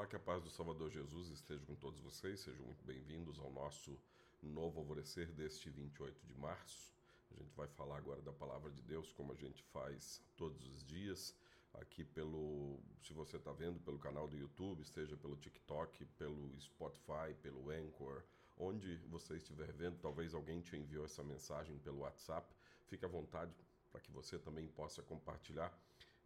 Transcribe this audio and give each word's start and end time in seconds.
Olá, 0.00 0.06
que 0.06 0.16
a 0.16 0.18
paz 0.18 0.42
do 0.42 0.48
Salvador 0.48 0.90
Jesus 0.90 1.28
esteja 1.28 1.62
com 1.66 1.74
todos 1.74 2.00
vocês. 2.00 2.40
Sejam 2.40 2.64
muito 2.64 2.82
bem-vindos 2.86 3.38
ao 3.38 3.52
nosso 3.52 4.00
novo 4.42 4.80
alvorecer 4.80 5.30
deste 5.32 5.68
28 5.68 6.26
de 6.26 6.34
março. 6.36 6.94
A 7.30 7.34
gente 7.34 7.54
vai 7.54 7.68
falar 7.68 7.98
agora 7.98 8.22
da 8.22 8.32
palavra 8.32 8.70
de 8.70 8.80
Deus, 8.80 9.12
como 9.12 9.34
a 9.34 9.36
gente 9.36 9.62
faz 9.62 10.22
todos 10.38 10.66
os 10.68 10.82
dias, 10.82 11.36
aqui 11.74 12.02
pelo, 12.02 12.80
se 13.02 13.12
você 13.12 13.36
está 13.36 13.52
vendo, 13.52 13.78
pelo 13.80 13.98
canal 13.98 14.26
do 14.26 14.38
YouTube, 14.38 14.80
esteja 14.80 15.18
pelo 15.18 15.36
TikTok, 15.36 16.06
pelo 16.16 16.58
Spotify, 16.58 17.34
pelo 17.42 17.68
Anchor, 17.68 18.22
onde 18.56 18.96
você 19.10 19.36
estiver 19.36 19.70
vendo, 19.70 19.98
talvez 19.98 20.32
alguém 20.32 20.62
te 20.62 20.78
enviou 20.78 21.04
essa 21.04 21.22
mensagem 21.22 21.78
pelo 21.80 21.98
WhatsApp, 21.98 22.50
fique 22.86 23.04
à 23.04 23.08
vontade 23.08 23.52
para 23.92 24.00
que 24.00 24.10
você 24.10 24.38
também 24.38 24.66
possa 24.66 25.02
compartilhar. 25.02 25.70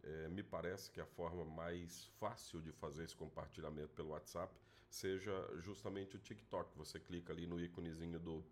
É, 0.06 0.28
me 0.28 0.42
parece 0.42 0.90
que 0.90 1.00
a 1.00 1.06
forma 1.06 1.44
mais 1.44 2.04
fácil 2.20 2.60
de 2.60 2.70
fazer 2.72 3.04
esse 3.04 3.16
compartilhamento 3.16 3.94
pelo 3.94 4.10
WhatsApp 4.10 4.54
seja 4.88 5.32
justamente 5.60 6.16
o 6.16 6.18
TikTok. 6.18 6.76
Você 6.76 7.00
clica 7.00 7.32
ali 7.32 7.46
no 7.46 7.58
íconezinho 7.58 8.20
do, 8.20 8.44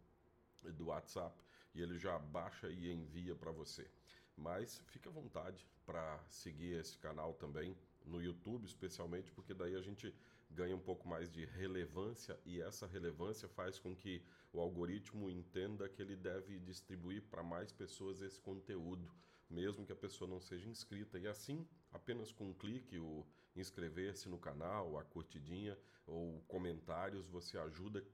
do 0.62 0.86
WhatsApp 0.86 1.36
e 1.74 1.82
ele 1.82 1.98
já 1.98 2.18
baixa 2.18 2.68
e 2.70 2.90
envia 2.90 3.34
para 3.34 3.50
você. 3.50 3.86
Mas 4.34 4.78
fique 4.86 5.08
à 5.08 5.12
vontade 5.12 5.66
para 5.84 6.18
seguir 6.28 6.78
esse 6.80 6.96
canal 6.96 7.34
também 7.34 7.76
no 8.04 8.22
YouTube, 8.22 8.64
especialmente 8.64 9.30
porque 9.30 9.52
daí 9.52 9.76
a 9.76 9.82
gente 9.82 10.14
ganha 10.50 10.74
um 10.74 10.80
pouco 10.80 11.06
mais 11.08 11.30
de 11.30 11.44
relevância 11.44 12.38
e 12.44 12.60
essa 12.60 12.86
relevância 12.86 13.48
faz 13.48 13.78
com 13.78 13.94
que 13.94 14.22
o 14.52 14.60
algoritmo 14.60 15.30
entenda 15.30 15.88
que 15.88 16.00
ele 16.00 16.16
deve 16.16 16.58
distribuir 16.58 17.22
para 17.22 17.42
mais 17.42 17.72
pessoas 17.72 18.20
esse 18.20 18.40
conteúdo, 18.40 19.10
mesmo 19.52 19.84
que 19.84 19.92
a 19.92 19.96
pessoa 19.96 20.28
não 20.28 20.40
seja 20.40 20.68
inscrita. 20.68 21.18
E 21.18 21.28
assim, 21.28 21.66
apenas 21.92 22.32
com 22.32 22.48
um 22.48 22.54
clique, 22.54 22.98
o 22.98 23.24
inscrever-se 23.54 24.28
no 24.28 24.38
canal, 24.38 24.98
a 24.98 25.04
curtidinha 25.04 25.78
ou 26.06 26.42
comentários, 26.48 27.28
você 27.28 27.58
ajuda 27.58 28.04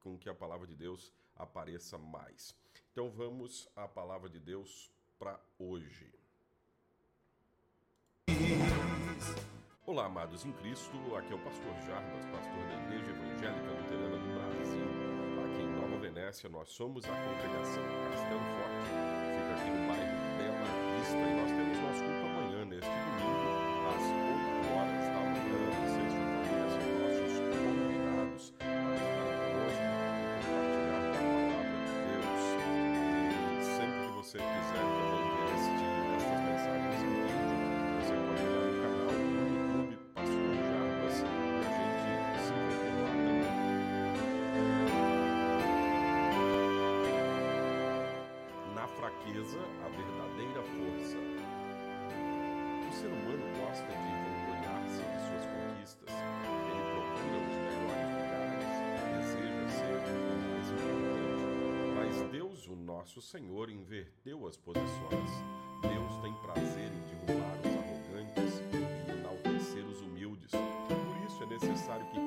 com 0.00 0.16
que 0.16 0.28
a 0.28 0.34
palavra 0.34 0.66
de 0.66 0.74
Deus 0.74 1.12
apareça 1.34 1.98
mais. 1.98 2.54
Então 2.92 3.10
vamos 3.10 3.68
à 3.74 3.88
palavra 3.88 4.28
de 4.28 4.38
Deus 4.38 4.90
para 5.18 5.40
hoje. 5.58 6.12
Olá, 9.86 10.06
amados 10.06 10.44
em 10.44 10.52
Cristo. 10.52 10.96
Aqui 11.16 11.32
é 11.32 11.36
o 11.36 11.44
pastor 11.44 11.74
Jarbas, 11.86 12.24
pastor 12.26 12.66
da 12.68 12.84
Igreja 12.84 13.10
Evangélica 13.10 13.70
Luterana 13.70 14.18
do 14.18 14.34
Brasil. 14.34 15.03
Aqui 15.54 15.62
em 15.62 15.70
Nova 15.70 15.96
Venécia, 15.98 16.50
nós 16.50 16.68
somos 16.68 17.04
a 17.04 17.12
congregação 17.14 17.84
Castelo 18.10 18.40
Forte. 18.40 18.90
Fica 19.38 19.54
aqui 19.54 19.70
no 19.70 19.86
bairro 19.86 20.18
Bela 20.36 20.66
Vista 20.98 21.16
e 21.16 21.34
nós 21.36 21.48
temos 21.48 21.78
gosta 53.74 53.92
de 53.92 53.96
vangloriar-se 53.96 55.02
de 55.02 55.18
suas 55.26 55.44
conquistas. 55.46 56.10
Ele 56.70 56.82
procura 56.94 57.36
os 57.42 57.56
melhores 57.58 58.12
lugares, 58.14 58.70
deseja 59.16 59.68
ser 59.68 59.98
o 59.98 60.30
mais 60.46 60.68
importante. 60.70 61.42
Mas 61.96 62.30
Deus, 62.30 62.68
o 62.68 62.76
nosso 62.76 63.20
Senhor, 63.20 63.68
inverteu 63.68 64.46
as 64.46 64.56
posições. 64.56 65.30
Deus 65.82 66.16
tem 66.22 66.32
prazer 66.34 66.92
em 66.92 67.26
derrubar 67.26 67.58
os 67.58 67.74
arrogantes 67.76 68.62
e 68.70 69.10
enaltecer 69.10 69.84
os 69.86 70.00
humildes. 70.02 70.52
Por 70.52 71.26
isso 71.26 71.42
é 71.42 71.46
necessário 71.46 72.06
que 72.10 72.23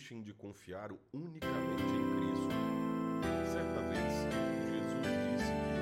deixem 0.00 0.22
de 0.22 0.32
confiar 0.32 0.90
unicamente 1.12 1.82
em 1.82 2.06
Cristo. 2.16 2.48
Certa 3.52 3.80
vez, 3.82 4.12
Jesus 4.72 5.04
disse 5.28 5.52
que 5.52 5.79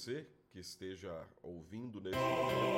você 0.00 0.26
que 0.50 0.58
esteja 0.58 1.12
ouvindo 1.42 2.00
nesse 2.00 2.16
momento 2.16 2.69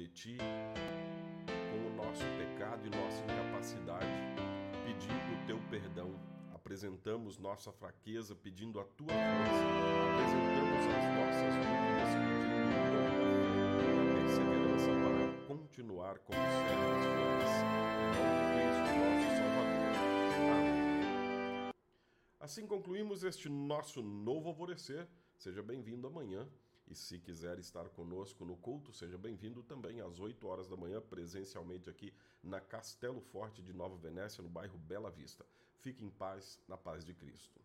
de 0.00 0.08
Ti 0.08 0.38
com 1.44 1.86
o 1.86 1.90
nosso 1.96 2.24
pecado 2.38 2.86
e 2.86 2.90
nossa 2.90 3.22
incapacidade, 3.22 4.06
pedindo 4.84 5.34
o 5.34 5.46
Teu 5.46 5.58
perdão. 5.68 6.18
Apresentamos 6.54 7.36
nossa 7.38 7.70
fraqueza 7.70 8.34
pedindo 8.34 8.80
a 8.80 8.84
Tua 8.84 9.08
força. 9.08 9.64
Apresentamos 10.14 10.86
as 10.86 11.04
nossas 11.18 11.54
dúvidas 11.60 12.10
pedindo 12.24 12.96
a 13.76 14.14
perseverança 14.14 14.90
para 15.02 15.46
continuar 15.46 16.18
como 16.20 16.38
servos 16.38 17.04
fiéis. 17.04 17.52
Cristo, 18.54 18.90
nosso 19.00 19.28
Salvador. 19.36 19.94
Amém. 20.50 21.72
Assim 22.38 22.66
concluímos 22.66 23.22
este 23.22 23.50
nosso 23.50 24.02
novo 24.02 24.48
alvorecer. 24.48 25.06
Seja 25.36 25.62
bem-vindo 25.62 26.06
amanhã 26.06 26.48
E 26.90 26.94
se 26.96 27.20
quiser 27.20 27.56
estar 27.60 27.88
conosco 27.90 28.44
no 28.44 28.56
culto, 28.56 28.92
seja 28.92 29.16
bem-vindo 29.16 29.62
também 29.62 30.00
às 30.00 30.18
8 30.18 30.44
horas 30.44 30.66
da 30.66 30.76
manhã, 30.76 31.00
presencialmente 31.00 31.88
aqui 31.88 32.12
na 32.42 32.60
Castelo 32.60 33.20
Forte 33.20 33.62
de 33.62 33.72
Nova 33.72 33.96
Venécia, 33.96 34.42
no 34.42 34.48
bairro 34.48 34.76
Bela 34.76 35.08
Vista. 35.08 35.46
Fique 35.76 36.04
em 36.04 36.10
paz, 36.10 36.58
na 36.66 36.76
paz 36.76 37.04
de 37.04 37.14
Cristo. 37.14 37.60